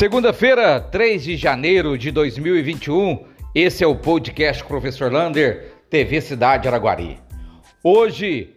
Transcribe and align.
Segunda-feira, 0.00 0.80
3 0.80 1.22
de 1.22 1.36
janeiro 1.36 1.98
de 1.98 2.10
2021, 2.10 3.22
esse 3.54 3.84
é 3.84 3.86
o 3.86 3.94
podcast 3.94 4.64
Professor 4.64 5.12
Lander, 5.12 5.74
TV 5.90 6.22
Cidade 6.22 6.66
Araguari. 6.66 7.18
Hoje, 7.84 8.56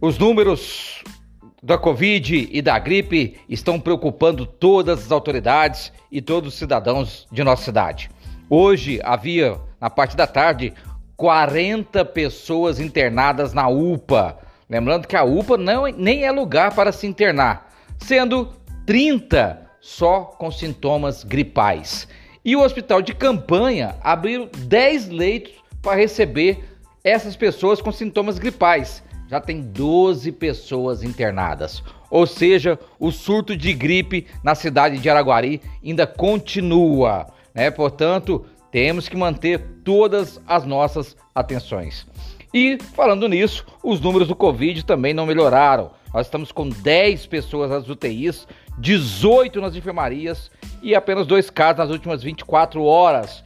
os 0.00 0.18
números 0.18 1.04
da 1.62 1.78
Covid 1.78 2.48
e 2.50 2.60
da 2.60 2.76
gripe 2.80 3.38
estão 3.48 3.78
preocupando 3.78 4.44
todas 4.44 5.04
as 5.04 5.12
autoridades 5.12 5.92
e 6.10 6.20
todos 6.20 6.52
os 6.52 6.58
cidadãos 6.58 7.28
de 7.30 7.44
nossa 7.44 7.62
cidade. 7.62 8.10
Hoje 8.50 9.00
havia, 9.04 9.56
na 9.80 9.88
parte 9.88 10.16
da 10.16 10.26
tarde, 10.26 10.74
40 11.16 12.04
pessoas 12.06 12.80
internadas 12.80 13.54
na 13.54 13.68
UPA. 13.68 14.36
Lembrando 14.68 15.06
que 15.06 15.14
a 15.14 15.22
UPA 15.22 15.56
não, 15.56 15.84
nem 15.86 16.24
é 16.24 16.32
lugar 16.32 16.74
para 16.74 16.90
se 16.90 17.06
internar, 17.06 17.70
sendo 18.00 18.52
30 18.84 19.69
só 19.80 20.22
com 20.22 20.50
sintomas 20.50 21.24
gripais. 21.24 22.06
E 22.44 22.56
o 22.56 22.62
hospital 22.62 23.02
de 23.02 23.14
campanha 23.14 23.96
abriu 24.02 24.46
10 24.46 25.08
leitos 25.08 25.52
para 25.82 25.96
receber 25.96 26.64
essas 27.02 27.36
pessoas 27.36 27.80
com 27.80 27.90
sintomas 27.90 28.38
gripais. 28.38 29.02
Já 29.28 29.40
tem 29.40 29.60
12 29.60 30.32
pessoas 30.32 31.02
internadas. 31.02 31.82
Ou 32.10 32.26
seja, 32.26 32.78
o 32.98 33.12
surto 33.12 33.56
de 33.56 33.72
gripe 33.72 34.26
na 34.42 34.54
cidade 34.54 34.98
de 34.98 35.08
Araguari 35.08 35.60
ainda 35.84 36.06
continua. 36.06 37.28
Né? 37.54 37.70
Portanto, 37.70 38.44
temos 38.72 39.08
que 39.08 39.16
manter 39.16 39.60
todas 39.84 40.40
as 40.46 40.64
nossas 40.64 41.16
atenções. 41.34 42.06
E 42.52 42.78
falando 42.94 43.28
nisso, 43.28 43.64
os 43.82 44.00
números 44.00 44.26
do 44.26 44.34
Covid 44.34 44.84
também 44.84 45.14
não 45.14 45.26
melhoraram. 45.26 45.92
Nós 46.12 46.26
estamos 46.26 46.50
com 46.50 46.68
10 46.68 47.26
pessoas 47.26 47.70
nas 47.70 47.88
UTIs, 47.88 48.46
18 48.78 49.60
nas 49.60 49.76
enfermarias 49.76 50.50
e 50.82 50.94
apenas 50.94 51.26
dois 51.26 51.50
casos 51.50 51.78
nas 51.78 51.90
últimas 51.90 52.22
24 52.22 52.82
horas. 52.82 53.44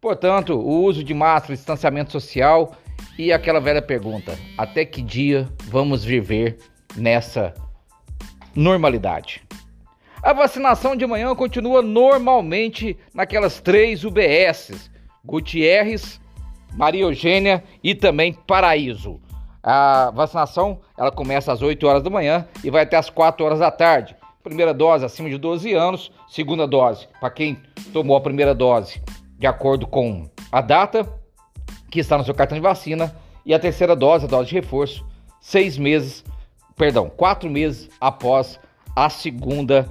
Portanto, 0.00 0.54
o 0.54 0.82
uso 0.82 1.04
de 1.04 1.14
máscara, 1.14 1.54
distanciamento 1.54 2.12
social 2.12 2.74
e 3.18 3.32
aquela 3.32 3.60
velha 3.60 3.80
pergunta: 3.80 4.36
até 4.58 4.84
que 4.84 5.00
dia 5.00 5.48
vamos 5.64 6.04
viver 6.04 6.58
nessa 6.96 7.54
normalidade? 8.54 9.42
A 10.22 10.32
vacinação 10.32 10.96
de 10.96 11.06
manhã 11.06 11.34
continua 11.34 11.80
normalmente 11.80 12.96
naquelas 13.14 13.60
três 13.60 14.04
UBSs: 14.04 14.90
Gutierrez, 15.24 16.20
Maria 16.74 17.02
Eugênia 17.02 17.62
e 17.82 17.94
também 17.94 18.32
Paraíso. 18.32 19.20
A 19.64 20.10
vacinação 20.10 20.80
ela 20.96 21.10
começa 21.10 21.50
às 21.50 21.62
8 21.62 21.86
horas 21.86 22.02
da 22.02 22.10
manhã 22.10 22.46
e 22.62 22.70
vai 22.70 22.82
até 22.82 22.98
às 22.98 23.08
4 23.08 23.42
horas 23.44 23.58
da 23.58 23.70
tarde. 23.70 24.14
Primeira 24.42 24.74
dose 24.74 25.06
acima 25.06 25.30
de 25.30 25.38
12 25.38 25.72
anos, 25.72 26.12
segunda 26.28 26.66
dose 26.66 27.08
para 27.18 27.30
quem 27.30 27.58
tomou 27.90 28.14
a 28.14 28.20
primeira 28.20 28.54
dose 28.54 29.00
de 29.38 29.46
acordo 29.46 29.86
com 29.86 30.28
a 30.52 30.60
data 30.60 31.08
que 31.90 31.98
está 31.98 32.18
no 32.18 32.24
seu 32.24 32.34
cartão 32.34 32.56
de 32.56 32.62
vacina 32.62 33.16
e 33.46 33.54
a 33.54 33.58
terceira 33.58 33.96
dose, 33.96 34.26
a 34.26 34.28
dose 34.28 34.50
de 34.50 34.54
reforço, 34.54 35.04
seis 35.40 35.78
meses, 35.78 36.22
perdão, 36.76 37.08
quatro 37.08 37.48
meses 37.48 37.88
após 37.98 38.60
a 38.94 39.08
segunda 39.08 39.88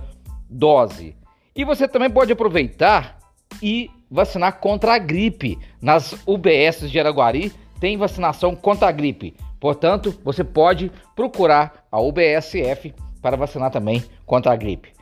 dose. 0.50 1.16
E 1.56 1.64
você 1.64 1.88
também 1.88 2.10
pode 2.10 2.32
aproveitar 2.32 3.18
e 3.62 3.90
vacinar 4.10 4.60
contra 4.60 4.96
a 4.96 4.98
gripe. 4.98 5.58
Nas 5.82 6.16
UBS 6.26 6.90
de 6.90 7.00
Araguari 7.00 7.52
tem 7.84 7.98
vacinação 7.98 8.56
contra 8.56 8.88
a 8.88 8.92
gripe. 8.94 9.36
Portanto, 9.60 10.18
você 10.24 10.42
pode 10.42 10.90
procurar 11.14 11.86
a 11.92 12.00
UBSF 12.00 12.94
para 13.22 13.36
vacinar 13.36 13.72
também 13.72 14.02
contra 14.26 14.54
a 14.54 14.56
gripe. 14.56 14.94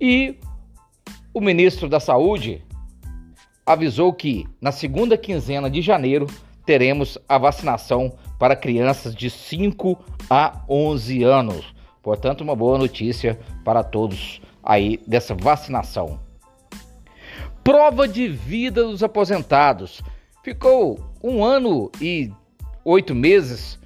E 0.00 0.36
o 1.32 1.40
ministro 1.40 1.88
da 1.88 2.00
Saúde 2.00 2.60
avisou 3.64 4.12
que 4.12 4.48
na 4.60 4.72
segunda 4.72 5.16
quinzena 5.16 5.70
de 5.70 5.80
janeiro 5.80 6.26
teremos 6.66 7.16
a 7.28 7.38
vacinação 7.38 8.18
para 8.36 8.56
crianças 8.56 9.14
de 9.14 9.30
5 9.30 9.96
a 10.28 10.60
11 10.68 11.22
anos. 11.22 11.72
Portanto, 12.02 12.40
uma 12.40 12.56
boa 12.56 12.76
notícia 12.76 13.38
para 13.64 13.84
todos 13.84 14.42
aí 14.60 14.98
dessa 15.06 15.36
vacinação. 15.36 16.18
Prova 17.62 18.08
de 18.08 18.26
vida 18.26 18.82
dos 18.82 19.04
aposentados. 19.04 20.02
Ficou 20.44 21.00
um 21.22 21.42
ano 21.42 21.90
e 21.98 22.30
oito 22.84 23.14
meses 23.14 23.78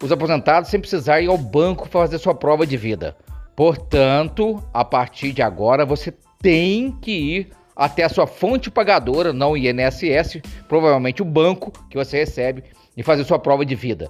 os 0.00 0.12
aposentados 0.12 0.70
sem 0.70 0.78
precisar 0.78 1.20
ir 1.20 1.26
ao 1.26 1.36
banco 1.36 1.88
fazer 1.88 2.16
sua 2.18 2.32
prova 2.32 2.64
de 2.64 2.76
vida. 2.76 3.16
Portanto, 3.56 4.62
a 4.72 4.84
partir 4.84 5.32
de 5.32 5.42
agora 5.42 5.84
você 5.84 6.14
tem 6.40 6.92
que 6.92 7.10
ir 7.10 7.48
até 7.74 8.04
a 8.04 8.08
sua 8.08 8.28
fonte 8.28 8.70
pagadora, 8.70 9.32
não 9.32 9.50
o 9.50 9.56
INSS, 9.56 10.40
provavelmente 10.68 11.22
o 11.22 11.24
banco 11.24 11.72
que 11.90 11.96
você 11.96 12.18
recebe, 12.18 12.62
e 12.96 13.02
fazer 13.02 13.24
sua 13.24 13.40
prova 13.40 13.66
de 13.66 13.74
vida. 13.74 14.08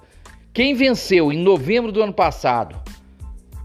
Quem 0.52 0.74
venceu 0.74 1.32
em 1.32 1.38
novembro 1.38 1.90
do 1.90 2.02
ano 2.02 2.12
passado 2.12 2.76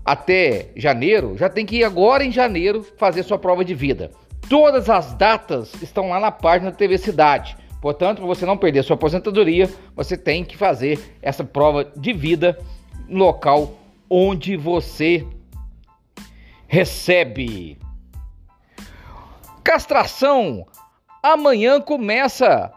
até 0.05 0.69
janeiro, 0.73 1.35
já 1.37 1.49
tem 1.49 1.65
que 1.65 1.79
ir 1.79 1.83
agora 1.83 2.23
em 2.23 2.31
janeiro 2.31 2.81
fazer 2.97 3.23
sua 3.23 3.37
prova 3.37 3.65
de 3.65 3.75
vida. 3.75 4.09
Todas 4.47 4.89
as 4.89 5.13
datas 5.15 5.73
estão 5.81 6.07
lá 6.07 6.19
na 6.21 6.31
página 6.31 6.71
da 6.71 6.77
TV 6.77 6.97
Cidade. 6.97 7.64
Portanto, 7.85 8.17
para 8.17 8.25
você 8.25 8.47
não 8.47 8.57
perder 8.57 8.83
sua 8.83 8.95
aposentadoria, 8.95 9.69
você 9.95 10.17
tem 10.17 10.43
que 10.43 10.57
fazer 10.57 10.99
essa 11.21 11.43
prova 11.43 11.85
de 11.95 12.13
vida 12.13 12.57
no 13.07 13.19
local 13.19 13.73
onde 14.09 14.57
você 14.57 15.23
recebe. 16.65 17.77
Castração. 19.63 20.65
Amanhã 21.21 21.79
começa 21.79 22.73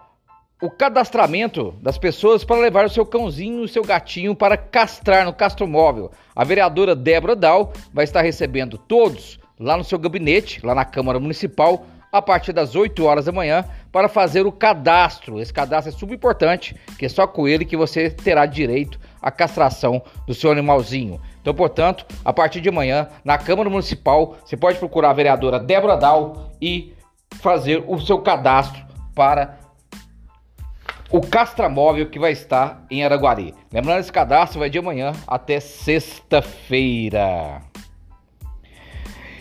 o 0.61 0.69
cadastramento 0.69 1.75
das 1.81 1.97
pessoas 1.97 2.45
para 2.45 2.61
levar 2.61 2.85
o 2.85 2.91
seu 2.91 3.07
cãozinho, 3.07 3.63
o 3.63 3.69
seu 3.69 3.83
gatinho 3.83 4.37
para 4.37 4.59
castrar 4.59 5.25
no 5.25 5.33
castromóvel. 5.33 6.11
A 6.37 6.45
vereadora 6.45 6.95
Débora 6.95 7.35
Dal 7.35 7.73
vai 7.95 8.05
estar 8.05 8.21
recebendo 8.21 8.77
todos 8.77 9.41
lá 9.59 9.75
no 9.75 9.85
seu 9.85 9.99
gabinete, 9.99 10.61
lá 10.63 10.75
na 10.75 10.85
Câmara 10.85 11.19
Municipal, 11.19 11.87
a 12.13 12.23
partir 12.23 12.53
das 12.53 12.75
8 12.75 13.05
horas 13.05 13.27
da 13.27 13.33
manhã, 13.33 13.65
para 13.93 14.09
fazer 14.09 14.47
o 14.47 14.53
cadastro. 14.53 15.41
Esse 15.41 15.53
cadastro 15.53 15.95
é 15.95 15.97
super 15.97 16.15
importante, 16.15 16.77
que 16.99 17.07
é 17.07 17.09
só 17.09 17.27
com 17.27 17.49
ele 17.49 17.65
que 17.65 17.77
você 17.77 18.11
terá 18.11 18.47
direito 18.47 18.99
à 19.21 19.31
castração 19.31 20.03
do 20.27 20.35
seu 20.35 20.51
animalzinho. 20.51 21.21
Então, 21.41 21.55
portanto, 21.55 22.05
a 22.25 22.33
partir 22.33 22.61
de 22.61 22.69
amanhã, 22.69 23.09
na 23.25 23.39
Câmara 23.39 23.71
Municipal, 23.71 24.37
você 24.45 24.57
pode 24.57 24.79
procurar 24.79 25.11
a 25.11 25.15
vereadora 25.15 25.59
Débora 25.59 25.97
Dal 25.97 26.51
e 26.61 26.95
fazer 27.41 27.85
o 27.87 27.99
seu 27.99 28.19
cadastro 28.19 28.85
para 29.15 29.59
o 31.11 31.21
castramóvel 31.21 32.11
que 32.11 32.19
vai 32.19 32.33
estar 32.33 32.85
em 32.91 33.05
Araguari. 33.05 33.55
Lembrando, 33.73 34.01
esse 34.01 34.13
cadastro 34.13 34.61
vai 34.61 34.69
de 34.69 34.79
amanhã 34.79 35.13
até 35.27 35.59
sexta-feira. 35.59 37.63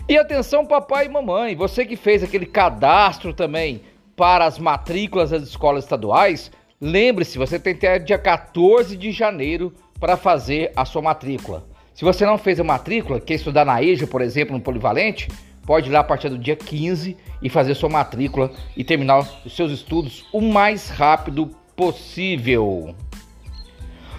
E 0.09 0.17
atenção, 0.17 0.65
papai 0.65 1.07
e 1.07 1.09
mamãe, 1.09 1.53
você 1.53 1.85
que 1.85 1.97
fez 1.97 2.23
aquele 2.23 2.45
cadastro 2.45 3.33
também 3.33 3.81
para 4.15 4.45
as 4.45 4.57
matrículas 4.57 5.31
das 5.31 5.43
escolas 5.43 5.83
estaduais, 5.83 6.49
lembre-se, 6.79 7.37
você 7.37 7.59
tem 7.59 7.73
até 7.73 7.99
dia 7.99 8.17
14 8.17 8.95
de 8.95 9.11
janeiro 9.11 9.73
para 9.99 10.15
fazer 10.15 10.71
a 10.77 10.85
sua 10.85 11.01
matrícula. 11.01 11.67
Se 11.93 12.05
você 12.05 12.25
não 12.25 12.37
fez 12.37 12.57
a 12.57 12.63
matrícula, 12.63 13.19
quer 13.19 13.33
estudar 13.33 13.65
na 13.65 13.83
EJA, 13.83 14.07
por 14.07 14.21
exemplo, 14.21 14.55
no 14.55 14.61
Polivalente, 14.61 15.27
pode 15.65 15.89
ir 15.89 15.91
lá 15.91 15.99
a 15.99 16.05
partir 16.05 16.29
do 16.29 16.37
dia 16.37 16.55
15 16.55 17.17
e 17.41 17.49
fazer 17.49 17.75
sua 17.75 17.89
matrícula 17.89 18.49
e 18.77 18.85
terminar 18.85 19.19
os 19.19 19.53
seus 19.53 19.73
estudos 19.73 20.25
o 20.31 20.39
mais 20.39 20.87
rápido 20.87 21.47
possível. 21.75 22.95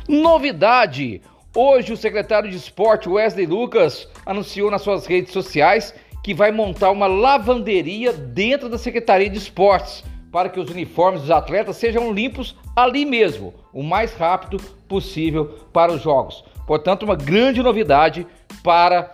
Novidade! 0.06 1.22
Hoje 1.60 1.92
o 1.92 1.96
secretário 1.96 2.48
de 2.48 2.56
esporte 2.56 3.08
Wesley 3.08 3.44
Lucas 3.44 4.08
anunciou 4.24 4.70
nas 4.70 4.80
suas 4.80 5.06
redes 5.06 5.32
sociais 5.32 5.92
que 6.22 6.32
vai 6.32 6.52
montar 6.52 6.92
uma 6.92 7.08
lavanderia 7.08 8.12
dentro 8.12 8.68
da 8.68 8.78
Secretaria 8.78 9.28
de 9.28 9.38
Esportes 9.38 10.04
para 10.30 10.48
que 10.48 10.60
os 10.60 10.70
uniformes 10.70 11.22
dos 11.22 11.32
atletas 11.32 11.76
sejam 11.76 12.12
limpos 12.12 12.54
ali 12.76 13.04
mesmo, 13.04 13.52
o 13.72 13.82
mais 13.82 14.14
rápido 14.14 14.62
possível 14.86 15.46
para 15.72 15.90
os 15.90 16.00
jogos. 16.00 16.44
Portanto, 16.64 17.02
uma 17.02 17.16
grande 17.16 17.60
novidade 17.60 18.24
para 18.62 19.12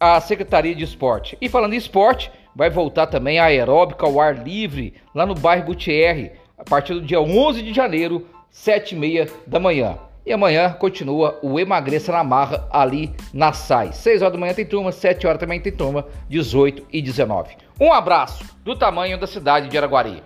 a 0.00 0.18
Secretaria 0.18 0.74
de 0.74 0.84
Esporte. 0.84 1.36
E 1.42 1.48
falando 1.50 1.74
em 1.74 1.76
esporte, 1.76 2.32
vai 2.56 2.70
voltar 2.70 3.08
também 3.08 3.38
a 3.38 3.44
aeróbica 3.44 4.06
ao 4.06 4.18
ar 4.18 4.42
livre 4.42 4.94
lá 5.14 5.26
no 5.26 5.34
bairro 5.34 5.66
Gutierre, 5.66 6.32
a 6.56 6.64
partir 6.64 6.94
do 6.94 7.02
dia 7.02 7.20
11 7.20 7.60
de 7.60 7.74
janeiro, 7.74 8.26
7 8.50 8.94
e 8.94 8.98
meia 8.98 9.28
da 9.46 9.60
manhã. 9.60 9.98
E 10.24 10.32
amanhã 10.32 10.72
continua 10.72 11.38
o 11.42 11.58
Emagreça 11.58 12.12
na 12.12 12.22
Marra 12.22 12.68
ali 12.70 13.12
na 13.34 13.52
SAI. 13.52 13.92
6 13.92 14.22
horas 14.22 14.32
da 14.32 14.38
manhã 14.38 14.54
tem 14.54 14.64
turma, 14.64 14.92
7 14.92 15.26
horas 15.26 15.40
também 15.40 15.60
tem 15.60 15.72
turma, 15.72 16.06
18 16.28 16.86
e 16.92 17.02
19. 17.02 17.56
Um 17.80 17.92
abraço 17.92 18.44
do 18.62 18.76
tamanho 18.76 19.18
da 19.18 19.26
cidade 19.26 19.68
de 19.68 19.76
Araguari. 19.76 20.22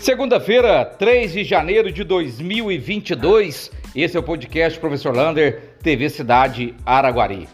Segunda-feira, 0.00 0.84
3 0.84 1.32
de 1.32 1.44
janeiro 1.44 1.90
de 1.90 2.04
2022. 2.04 3.70
Esse 3.96 4.18
é 4.18 4.20
o 4.20 4.22
podcast 4.22 4.78
Professor 4.78 5.16
Lander, 5.16 5.76
TV 5.82 6.10
Cidade 6.10 6.74
Araguari. 6.84 7.48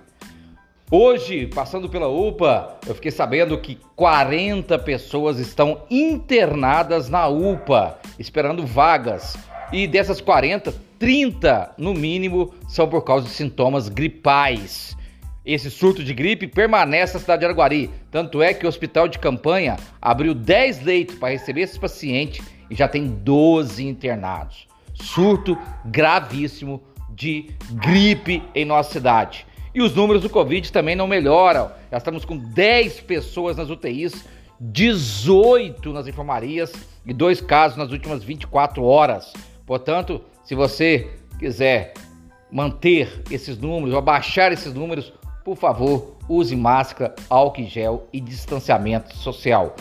Hoje, 0.93 1.47
passando 1.47 1.89
pela 1.89 2.09
UPA, 2.09 2.81
eu 2.85 2.97
fiquei 2.97 3.13
sabendo 3.13 3.57
que 3.57 3.79
40 3.95 4.77
pessoas 4.81 5.39
estão 5.39 5.83
internadas 5.89 7.09
na 7.09 7.29
UPA, 7.29 7.97
esperando 8.19 8.67
vagas. 8.67 9.39
E 9.73 9.87
dessas 9.87 10.21
40, 10.21 10.75
30 10.99 11.75
no 11.79 11.95
mínimo 11.95 12.53
são 12.69 12.89
por 12.89 13.03
causa 13.03 13.29
de 13.29 13.33
sintomas 13.33 13.89
gripais. 13.89 14.97
Esse 15.47 15.71
surto 15.71 16.03
de 16.03 16.13
gripe 16.13 16.49
permanece 16.49 17.15
na 17.15 17.21
cidade 17.21 17.41
de 17.41 17.47
Araguari. 17.47 17.89
Tanto 18.11 18.43
é 18.43 18.53
que 18.53 18.67
o 18.67 18.69
hospital 18.69 19.07
de 19.07 19.21
campanha 19.21 19.77
abriu 20.03 20.35
10 20.35 20.83
leitos 20.83 21.15
para 21.15 21.31
receber 21.31 21.61
esses 21.61 21.79
pacientes 21.79 22.45
e 22.69 22.75
já 22.75 22.89
tem 22.89 23.07
12 23.07 23.87
internados. 23.87 24.67
Surto 24.95 25.57
gravíssimo 25.85 26.83
de 27.11 27.49
gripe 27.75 28.43
em 28.57 28.65
nossa 28.65 28.91
cidade. 28.91 29.47
E 29.75 29.81
os 29.81 29.95
números 29.95 30.23
do 30.23 30.31
Covid 30.31 30.71
também 30.73 30.97
não 30.97 31.07
melhoram. 31.07 31.71
Já 31.91 31.99
estamos 31.99 32.25
com 32.25 32.37
10 32.37 33.01
pessoas 33.01 33.57
nas 33.57 33.71
UTIs, 33.71 34.25
18 34.61 35.93
nas 35.93 36.07
enfermarias 36.07 36.73
e 37.07 37.13
dois 37.13 37.41
casos 37.41 37.79
nas 37.79 37.93
últimas 37.93 38.25
24 38.25 38.83
horas. 38.85 39.33
Portanto, 39.65 40.21
se 40.45 40.55
você 40.55 41.09
quiser 41.39 41.95
manter 42.51 43.23
esses 43.31 43.57
números, 43.57 43.95
abaixar 43.95 44.53
esses 44.53 44.75
números, 44.75 45.13
por 45.45 45.57
favor, 45.57 46.17
use 46.29 46.55
máscara, 46.57 47.15
álcool 47.29 47.65
gel 47.65 48.09
e 48.13 48.21
distanciamento 48.21 49.17
social. 49.17 49.77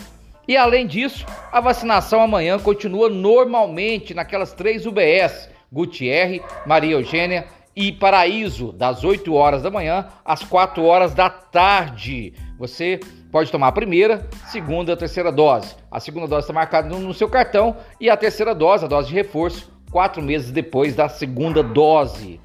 E 0.47 0.55
além 0.55 0.87
disso, 0.87 1.25
a 1.51 1.59
vacinação 1.59 2.21
amanhã 2.21 2.57
continua 2.57 3.09
normalmente 3.09 4.13
naquelas 4.13 4.53
três 4.53 4.85
UBS: 4.85 5.49
Gutierre, 5.71 6.41
Maria 6.65 6.93
Eugênia 6.93 7.45
e 7.79 7.93
Paraíso, 7.93 8.73
das 8.73 9.05
8 9.05 9.33
horas 9.33 9.63
da 9.63 9.71
manhã 9.71 10.07
às 10.25 10.43
4 10.43 10.83
horas 10.83 11.13
da 11.13 11.29
tarde. 11.29 12.33
Você 12.57 12.99
pode 13.31 13.49
tomar 13.49 13.69
a 13.69 13.71
primeira, 13.71 14.27
segunda, 14.47 14.97
terceira 14.97 15.31
dose. 15.31 15.77
A 15.89 15.97
segunda 15.97 16.27
dose 16.27 16.41
está 16.41 16.51
marcada 16.51 16.89
no 16.89 17.13
seu 17.13 17.29
cartão 17.29 17.77
e 17.97 18.09
a 18.09 18.17
terceira 18.17 18.53
dose, 18.53 18.83
a 18.83 18.87
dose 18.89 19.07
de 19.07 19.13
reforço, 19.13 19.71
quatro 19.89 20.21
meses 20.21 20.51
depois 20.51 20.93
da 20.93 21.07
segunda 21.07 21.63
dose. 21.63 22.41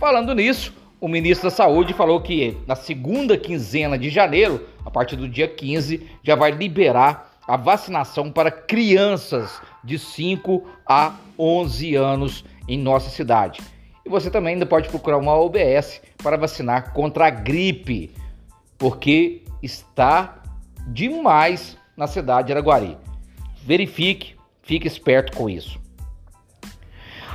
Falando 0.00 0.34
nisso, 0.34 0.72
o 0.98 1.06
ministro 1.06 1.50
da 1.50 1.54
Saúde 1.54 1.92
falou 1.92 2.22
que 2.22 2.56
na 2.66 2.74
segunda 2.74 3.36
quinzena 3.36 3.98
de 3.98 4.08
janeiro, 4.08 4.66
a 4.86 4.90
partir 4.90 5.16
do 5.16 5.28
dia 5.28 5.48
15, 5.48 6.08
já 6.22 6.34
vai 6.34 6.50
liberar 6.50 7.30
a 7.46 7.58
vacinação 7.58 8.32
para 8.32 8.50
crianças 8.50 9.60
de 9.84 9.98
5 9.98 10.64
a 10.86 11.12
11 11.38 11.94
anos 11.94 12.42
em 12.66 12.78
nossa 12.78 13.10
cidade. 13.10 13.60
E 14.08 14.10
você 14.10 14.30
também 14.30 14.54
ainda 14.54 14.64
pode 14.64 14.88
procurar 14.88 15.18
uma 15.18 15.34
OBS 15.34 16.00
para 16.22 16.38
vacinar 16.38 16.94
contra 16.94 17.26
a 17.26 17.30
gripe, 17.30 18.10
porque 18.78 19.42
está 19.62 20.42
demais 20.86 21.76
na 21.94 22.06
cidade 22.06 22.46
de 22.46 22.54
Araguari. 22.54 22.96
Verifique, 23.62 24.34
fique 24.62 24.86
esperto 24.86 25.36
com 25.36 25.50
isso. 25.50 25.78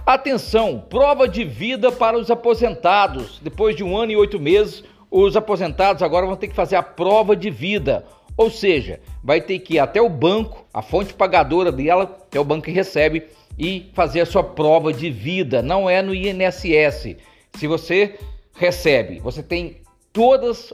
Atenção, 0.04 0.84
prova 0.90 1.28
de 1.28 1.44
vida 1.44 1.92
para 1.92 2.18
os 2.18 2.32
aposentados. 2.32 3.40
Depois 3.44 3.76
de 3.76 3.84
um 3.84 3.96
ano 3.96 4.14
e 4.14 4.18
oito 4.18 4.40
meses, 4.40 4.84
os 5.12 5.38
aposentados 5.38 6.02
agora 6.02 6.26
vão 6.26 6.36
ter 6.36 6.48
que 6.48 6.56
fazer 6.56 6.76
a 6.76 6.82
prova 6.82 7.36
de 7.36 7.52
vida. 7.52 8.04
Ou 8.36 8.50
seja, 8.50 9.00
vai 9.24 9.40
ter 9.42 9.60
que 9.60 9.76
ir 9.76 9.80
até 9.80 10.02
o 10.02 10.10
banco, 10.10 10.66
a 10.74 10.82
fonte 10.82 11.14
pagadora 11.14 11.72
dela, 11.72 12.18
que 12.30 12.38
é 12.38 12.42
o 12.42 12.46
banco 12.46 12.66
que 12.66 12.72
recebe, 12.72 13.28
e 13.58 13.92
fazer 13.94 14.22
a 14.22 14.26
sua 14.26 14.44
prova 14.44 14.92
de 14.92 15.12
vida. 15.12 15.62
Não 15.62 15.90
é 15.90 16.02
no 16.02 16.14
INSS. 16.16 17.16
Se 17.56 17.68
você 17.68 18.20
recebe, 18.56 19.20
você 19.20 19.44
tem 19.44 19.78
todos 20.12 20.74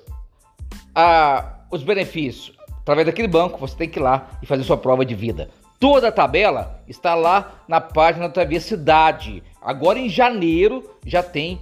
os 1.71 1.83
benefícios 1.83 2.57
através 2.81 3.05
daquele 3.05 3.27
banco, 3.27 3.59
você 3.59 3.75
tem 3.75 3.89
que 3.89 3.99
ir 3.99 4.01
lá 4.01 4.31
e 4.41 4.45
fazer 4.45 4.63
sua 4.63 4.77
prova 4.77 5.05
de 5.05 5.13
vida. 5.13 5.49
Toda 5.79 6.07
a 6.07 6.11
tabela 6.11 6.81
está 6.87 7.13
lá 7.15 7.63
na 7.67 7.79
página 7.79 8.27
da 8.27 8.33
TV 8.33 8.59
Cidade. 8.59 9.43
Agora 9.61 9.99
em 9.99 10.09
janeiro 10.09 10.89
já 11.05 11.21
tem 11.21 11.61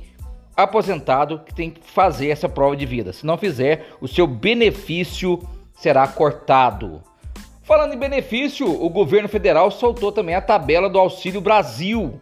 aposentado 0.55 1.39
que 1.39 1.53
tem 1.53 1.69
que 1.69 1.81
fazer 1.83 2.29
essa 2.29 2.47
prova 2.47 2.75
de 2.75 2.85
vida. 2.85 3.11
Se 3.13 3.25
não 3.25 3.37
fizer, 3.37 3.89
o 3.99 4.07
seu 4.07 4.25
benefício 4.25 5.39
será 5.77 6.07
cortado. 6.07 7.01
Falando 7.63 7.93
em 7.93 7.97
benefício, 7.97 8.65
o 8.67 8.89
governo 8.89 9.27
federal 9.29 9.69
soltou 9.69 10.11
também 10.11 10.35
a 10.35 10.41
tabela 10.41 10.89
do 10.89 10.97
Auxílio 10.97 11.41
Brasil. 11.41 12.19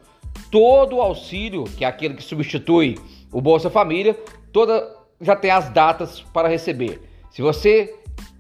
Todo 0.52 0.98
o 0.98 1.02
auxílio, 1.02 1.64
que 1.64 1.86
é 1.86 1.88
aquele 1.88 2.16
que 2.16 2.24
substitui 2.24 2.98
o 3.32 3.42
Bolsa 3.42 3.70
Família, 3.70 4.18
toda 4.52 4.96
já 5.22 5.36
tem 5.36 5.52
as 5.52 5.70
datas 5.70 6.22
para 6.34 6.48
receber. 6.48 7.02
Se 7.32 7.42
você 7.42 7.94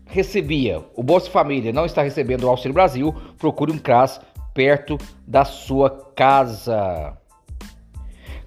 recebia 0.07 0.83
o 0.95 1.03
Bolsa 1.03 1.29
Família 1.29 1.73
não 1.73 1.85
está 1.85 2.01
recebendo 2.01 2.43
o 2.43 2.49
Auxílio 2.49 2.73
Brasil, 2.73 3.13
procure 3.37 3.71
um 3.71 3.77
CRAS 3.77 4.21
perto 4.53 4.97
da 5.27 5.45
sua 5.45 5.89
casa. 6.15 7.17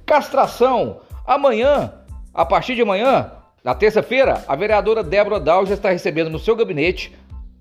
Castração. 0.06 1.00
Amanhã, 1.26 1.92
a 2.32 2.44
partir 2.44 2.74
de 2.74 2.82
amanhã, 2.82 3.30
na 3.64 3.74
terça-feira, 3.74 4.44
a 4.46 4.56
vereadora 4.56 5.02
Débora 5.02 5.40
Dal 5.40 5.66
já 5.66 5.74
está 5.74 5.90
recebendo 5.90 6.30
no 6.30 6.38
seu 6.38 6.54
gabinete 6.54 7.12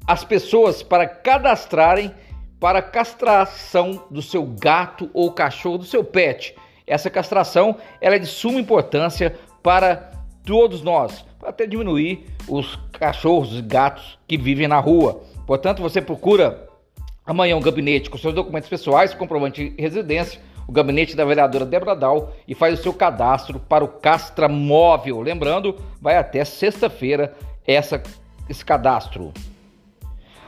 as 0.05 0.23
pessoas 0.23 0.81
para 0.81 1.07
cadastrarem 1.07 2.13
para 2.59 2.81
castração 2.81 4.03
do 4.09 4.21
seu 4.21 4.43
gato 4.43 5.09
ou 5.13 5.31
cachorro, 5.31 5.79
do 5.79 5.85
seu 5.85 6.03
pet. 6.03 6.55
Essa 6.85 7.09
castração 7.09 7.77
ela 8.01 8.15
é 8.15 8.19
de 8.19 8.25
suma 8.25 8.59
importância 8.59 9.37
para 9.61 10.11
todos 10.43 10.81
nós, 10.81 11.25
para 11.39 11.49
até 11.49 11.67
diminuir 11.67 12.25
os 12.47 12.77
cachorros 12.93 13.59
e 13.59 13.61
gatos 13.61 14.17
que 14.27 14.37
vivem 14.37 14.67
na 14.67 14.79
rua. 14.79 15.21
Portanto, 15.45 15.81
você 15.81 16.01
procura 16.01 16.67
amanhã 17.25 17.57
um 17.57 17.61
gabinete 17.61 18.09
com 18.09 18.17
seus 18.17 18.33
documentos 18.33 18.69
pessoais, 18.69 19.13
comprovante 19.13 19.69
de 19.69 19.81
residência, 19.81 20.39
o 20.67 20.71
gabinete 20.71 21.15
da 21.15 21.23
vereadora 21.23 21.65
Débora 21.65 21.95
Dal 21.95 22.33
e 22.47 22.53
faz 22.53 22.79
o 22.79 22.83
seu 22.83 22.93
cadastro 22.93 23.59
para 23.59 23.83
o 23.83 23.87
Castra 23.87 24.49
Móvel. 24.49 25.21
Lembrando, 25.21 25.77
vai 26.01 26.17
até 26.17 26.43
sexta-feira 26.43 27.33
essa, 27.65 28.01
esse 28.49 28.65
cadastro. 28.65 29.33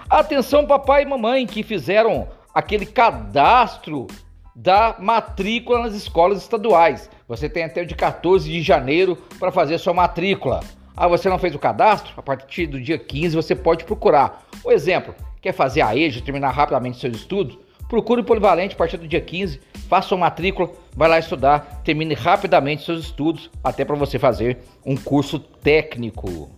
Atenção, 0.10 0.66
papai 0.66 1.04
e 1.04 1.06
mamãe 1.06 1.46
que 1.46 1.64
fizeram 1.64 2.28
aquele 2.54 2.86
cadastro 2.86 4.08
da 4.56 4.96
matrícula 5.00 5.84
nas 5.84 5.94
escolas 5.94 6.42
estaduais. 6.42 7.10
Você 7.28 7.48
tem 7.48 7.64
até 7.64 7.82
o 7.82 7.86
de 7.86 7.96
14 7.96 8.50
de 8.50 8.62
janeiro 8.62 9.16
para 9.40 9.52
fazer 9.52 9.78
sua 9.78 9.94
matrícula. 9.94 10.60
Ah, 10.98 11.08
você 11.08 11.30
não 11.30 11.40
fez 11.40 11.56
o 11.56 11.60
cadastro? 11.60 12.12
A 12.18 12.22
partir 12.22 12.68
do 12.68 12.82
dia 12.82 12.98
15 12.98 13.36
você 13.36 13.56
pode 13.56 13.86
procurar. 13.86 14.44
O 14.66 14.72
exemplo, 14.72 15.16
quer 15.42 15.54
fazer 15.54 15.82
a 15.82 15.96
EJA, 15.96 16.22
terminar 16.22 16.50
rapidamente 16.50 17.00
seus 17.00 17.16
estudos? 17.16 17.58
Procure 17.88 18.22
o 18.22 18.26
Polivalente 18.26 18.76
a 18.76 18.78
partir 18.78 18.98
do 18.98 19.08
dia 19.08 19.22
15, 19.22 19.62
faça 19.90 20.10
sua 20.10 20.18
matrícula, 20.18 20.70
vai 20.96 21.10
lá 21.10 21.18
estudar, 21.18 21.82
termine 21.84 22.14
rapidamente 22.14 22.86
seus 22.86 23.06
estudos, 23.06 23.50
até 23.64 23.84
para 23.84 23.96
você 23.96 24.20
fazer 24.20 24.60
um 24.86 24.96
curso 24.96 25.40
técnico. 25.40 26.50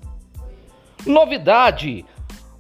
Novidade! 1.06 2.06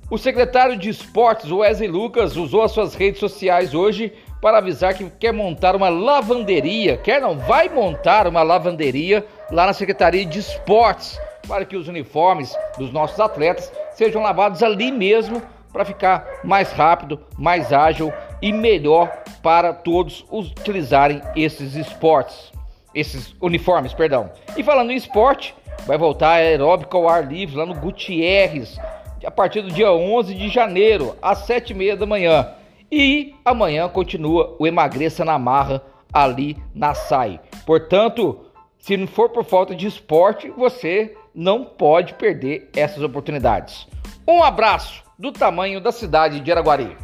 O 0.09 0.17
secretário 0.17 0.77
de 0.77 0.89
Esportes, 0.89 1.51
Wesley 1.51 1.89
Lucas, 1.89 2.35
usou 2.35 2.63
as 2.63 2.71
suas 2.71 2.95
redes 2.95 3.19
sociais 3.19 3.73
hoje 3.73 4.13
para 4.41 4.57
avisar 4.57 4.93
que 4.93 5.09
quer 5.09 5.31
montar 5.31 5.75
uma 5.75 5.89
lavanderia, 5.89 6.97
quer 6.97 7.21
não, 7.21 7.37
vai 7.37 7.69
montar 7.69 8.27
uma 8.27 8.41
lavanderia 8.41 9.25
lá 9.51 9.67
na 9.67 9.73
Secretaria 9.73 10.25
de 10.25 10.39
Esportes 10.39 11.19
para 11.47 11.65
que 11.65 11.75
os 11.75 11.87
uniformes 11.87 12.55
dos 12.77 12.91
nossos 12.91 13.19
atletas 13.19 13.71
sejam 13.93 14.21
lavados 14.21 14.63
ali 14.63 14.91
mesmo 14.91 15.41
para 15.71 15.85
ficar 15.85 16.25
mais 16.43 16.71
rápido, 16.71 17.19
mais 17.37 17.71
ágil 17.71 18.11
e 18.41 18.51
melhor 18.51 19.23
para 19.41 19.73
todos 19.73 20.25
utilizarem 20.31 21.21
esses 21.35 21.75
esportes, 21.75 22.51
esses 22.93 23.35
uniformes, 23.41 23.93
perdão. 23.93 24.31
E 24.57 24.63
falando 24.63 24.91
em 24.91 24.95
esporte, 24.95 25.53
vai 25.85 25.97
voltar 25.97 26.29
a 26.29 26.35
aeróbica 26.35 26.97
ao 26.97 27.07
ar 27.07 27.27
livre 27.27 27.55
lá 27.55 27.65
no 27.65 27.75
Gutierrez, 27.75 28.79
a 29.25 29.31
partir 29.31 29.61
do 29.61 29.71
dia 29.71 29.91
11 29.91 30.33
de 30.33 30.49
janeiro, 30.49 31.15
às 31.21 31.47
7h30 31.47 31.95
da 31.95 32.05
manhã. 32.05 32.47
E 32.91 33.35
amanhã 33.45 33.87
continua 33.87 34.55
o 34.59 34.67
Emagreça 34.67 35.23
na 35.23 35.39
Marra 35.39 35.81
ali 36.11 36.57
na 36.73 36.93
SAI. 36.93 37.39
Portanto, 37.65 38.45
se 38.77 38.97
não 38.97 39.07
for 39.07 39.29
por 39.29 39.45
falta 39.45 39.75
de 39.75 39.87
esporte, 39.87 40.49
você 40.49 41.15
não 41.33 41.63
pode 41.63 42.15
perder 42.15 42.69
essas 42.75 43.01
oportunidades. 43.01 43.87
Um 44.27 44.43
abraço 44.43 45.03
do 45.17 45.31
tamanho 45.31 45.79
da 45.79 45.91
cidade 45.91 46.39
de 46.39 46.51
Araguari. 46.51 46.97